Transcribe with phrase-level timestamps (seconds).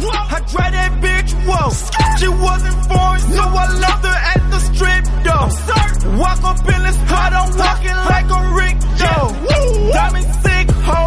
[0.00, 0.36] Whoa.
[0.36, 1.70] I tried that bitch, whoa.
[2.18, 5.48] She wasn't foreign, so I loved her at the strip, though.
[6.18, 9.92] Walk up in this hot, I'm walking like a Rick, though.
[9.92, 11.00] Diamond sick, ho.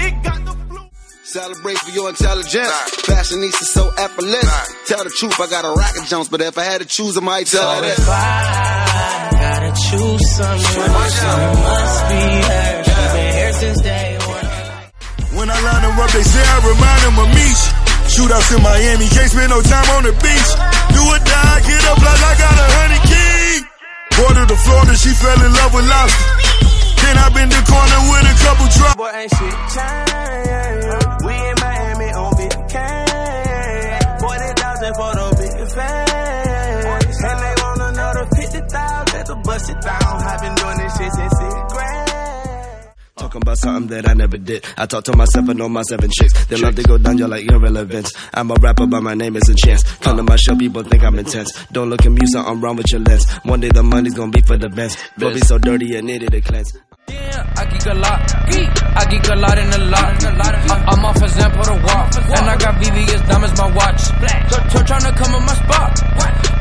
[0.00, 0.88] It got the blue.
[1.24, 2.68] Celebrate for your intelligence.
[3.06, 4.74] Fashionista so effortless.
[4.86, 7.20] Tell the truth, I got a racket Jones, but if I had to choose, I
[7.20, 7.98] might tell her So this.
[7.98, 10.60] if I gotta choose someone,
[11.10, 12.84] someone must be her.
[12.84, 15.38] She been here since day one.
[15.38, 17.48] When I line them up, they say I remind them of me.
[18.10, 20.50] Shootouts in Miami, can't spend no time on the beach.
[20.90, 23.62] Do or die, get up like I got a hundred keys.
[24.18, 26.26] Border to Florida, she fell in love with lobster.
[27.00, 28.98] Then I been the corner with a couple drops.
[28.98, 30.90] Boy, ain't shit changed.
[31.22, 34.02] We in Miami on big cash.
[34.20, 37.14] Forty thousand for the big fans.
[37.14, 40.14] And they want another fifty thousand to bust it down.
[40.18, 42.09] I've been doing this shit since sixth grade.
[43.30, 44.64] Talking about something that I never did.
[44.76, 46.46] I talk to myself and know my seven chicks.
[46.46, 48.10] They love to go down, you're like irrelevant.
[48.34, 49.84] I'm a rapper, but my name isn't Chance.
[50.02, 51.54] Come to my show, people think I'm intense.
[51.70, 53.30] Don't look at me, something wrong with your lens.
[53.44, 54.98] One day the money's gonna be for the best.
[55.16, 56.76] Blow be so dirty and needed to cleanse.
[57.06, 58.34] Yeah, I geek a lot.
[58.34, 60.24] I geek a lot in a lot.
[60.90, 62.10] I'm off example to walk.
[62.34, 64.00] And I got VVS diamonds, my watch.
[64.50, 66.02] So, so tryna come in my spot.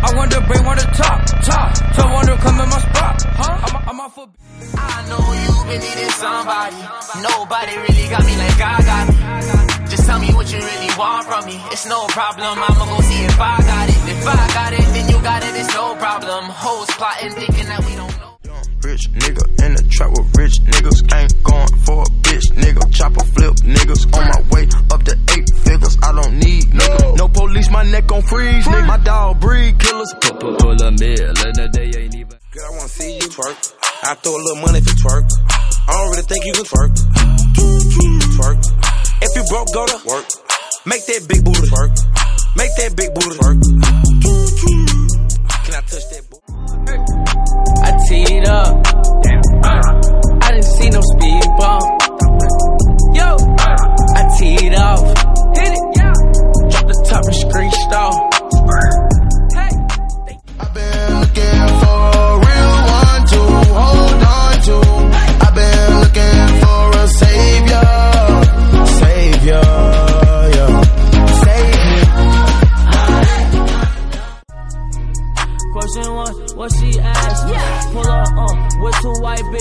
[0.05, 1.25] I want to bring one to top.
[1.43, 1.77] Top.
[1.95, 3.21] So want to come in my spot.
[3.25, 3.57] Huh?
[3.65, 4.29] I'm, I'm off for.
[4.77, 5.28] I know
[5.69, 6.81] been needing somebody.
[7.21, 9.89] Nobody really got me like I got it.
[9.89, 11.57] Just tell me what you really want from me.
[11.69, 12.57] It's no problem.
[12.57, 14.01] I'ma go see if I got it.
[14.09, 15.53] If I got it, then you got it.
[15.55, 16.45] It's no problem.
[16.49, 18.25] Hoes plotting, thinking that we don't know.
[18.81, 20.99] Rich nigga in the trap with rich niggas.
[21.13, 22.81] Ain't going for a bitch nigga.
[22.91, 24.03] Chopper flip niggas.
[24.17, 25.97] On my way up to eight figures.
[26.01, 27.17] I don't need nigga.
[27.17, 28.65] No police, my neck on freeze.
[28.65, 28.87] Nigga.
[28.87, 30.13] My dog breed killers.
[30.21, 32.37] Pull, pull, pull a mill and the day ain't even.
[32.51, 33.88] Girl, I wanna see you twerk.
[34.01, 35.27] I throw a little money you twerk.
[35.87, 36.95] I don't really think you can twerk.
[38.39, 38.59] Twerk.
[39.21, 40.25] If you broke, go to work.
[40.85, 41.91] Make that big booty twerk.
[42.55, 43.59] Make that big booty twerk.
[45.65, 46.39] Can I touch that booty?
[47.83, 48.88] I teed up.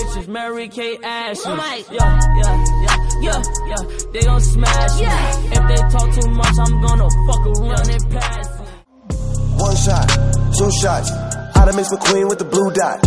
[0.09, 1.51] White bitches, Mary Kate Ashley.
[1.51, 3.97] Yeah, yeah, yeah, yeah, yeah.
[4.13, 5.05] They gon' smash me.
[5.51, 8.47] If they talk too much, I'm gonna fuck around and pass.
[8.47, 8.67] it.
[9.57, 10.07] One shot,
[10.57, 11.11] two shots.
[11.11, 13.01] I done mix McQueen with the blue dot.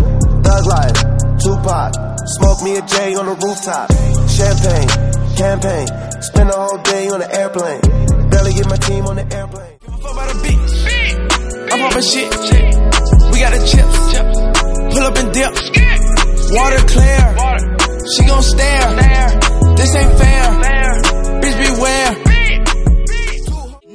[0.44, 0.98] Thug life,
[1.42, 1.94] Tupac.
[2.38, 3.90] Smoke me a J on the rooftop.
[4.28, 4.88] Champagne,
[5.36, 5.86] campaign.
[6.22, 7.80] Spend the whole day on the airplane.
[8.30, 9.78] Barely get my team on the airplane.
[9.80, 11.72] Give a fuck by the beach.
[11.72, 12.30] I'm popping shit.
[13.32, 14.94] We got the chips.
[14.94, 15.91] Pull up and dip.
[16.54, 17.24] Water clear.
[18.12, 18.88] She gon' stare.
[19.76, 20.44] This ain't fair.
[21.40, 22.12] Bitch beware.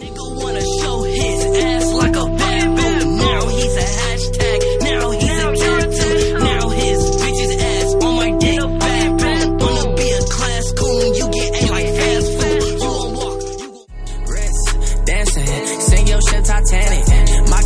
[0.01, 2.97] Nigga wanna show his ass like a bad boy.
[3.25, 4.59] Now he's a hashtag.
[4.89, 6.09] Now he's a character.
[6.39, 8.79] Now his bitch's ass on my dick.
[8.79, 9.65] Bad boy.
[9.65, 11.13] Wanna be a class coon.
[11.13, 12.63] You get A like fast food.
[12.63, 13.39] You gon' walk.
[14.09, 15.47] You dancing.
[15.89, 17.06] Sing your shit Titanic.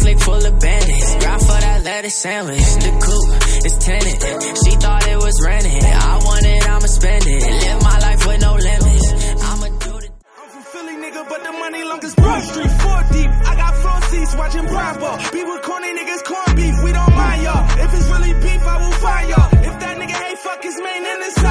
[0.02, 1.16] My click full of bandits.
[1.22, 2.70] Grab for that lettuce sandwich.
[2.82, 4.18] The coupe is tenant.
[4.66, 5.84] She thought it was rented.
[5.84, 7.42] I want it, I'ma spend it.
[7.44, 9.08] Live my life with no limits.
[9.46, 10.10] I'ma do the
[10.42, 12.72] I'm from Philly, nigga, but the money long as Broad Street.
[12.82, 13.30] Four deep.
[13.46, 15.10] I got front seats watching Bravo.
[15.32, 16.76] Be with corny niggas, corn beef.
[16.84, 17.64] We don't mind y'all.
[17.86, 19.50] If it's really beef, I will find y'all.
[19.70, 21.51] If that nigga hate fuck his main in the side,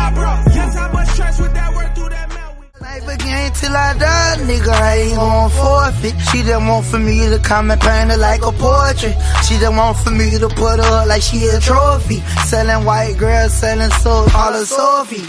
[3.40, 6.14] Life again till I die, nigga, I ain't gon' forfeit.
[6.30, 9.16] She just want for me to come and paint her like a portrait.
[9.46, 12.20] She just want for me to put her up like she a trophy.
[12.46, 15.24] Selling white girls, selling soul, all her Sophie.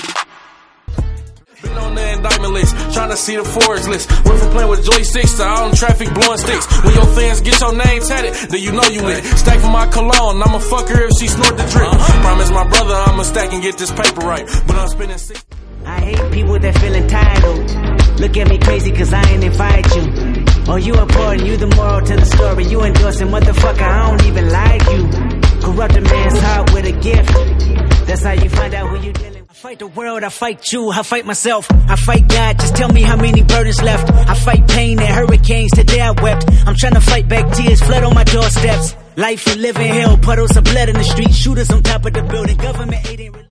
[1.61, 4.09] Been on the indictment list, trying to see the Forbes list.
[4.25, 6.65] Went from playing with Joy Six to out in traffic blowing sticks.
[6.83, 9.23] When your fans get your name tatted, then you know you win.
[9.23, 11.87] Stack for my cologne, I'ma fuck her if she snort the drip.
[11.87, 12.21] Uh-huh.
[12.21, 14.45] Promise my brother I'ma stack and get this paper right.
[14.67, 15.45] But I'm spending six.
[16.01, 18.19] I hate people that feel entitled.
[18.19, 20.03] Look at me crazy cause I ain't invite you.
[20.67, 22.65] Oh, you important, you the moral to the story.
[22.65, 25.03] You endorsing, motherfucker, I don't even like you.
[25.61, 28.07] Corrupt a man's heart with a gift.
[28.07, 29.45] That's how you find out who you dealing.
[29.47, 31.69] I fight the world, I fight you, I fight myself.
[31.71, 34.11] I fight God, just tell me how many burdens left.
[34.11, 36.49] I fight pain and hurricanes, today I wept.
[36.65, 38.95] I'm trying to fight back tears, flood on my doorsteps.
[39.17, 42.23] Life and living hell, puddles of blood in the street, shooters on top of the
[42.23, 43.50] building, government aid ain't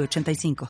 [0.00, 0.56] 8985.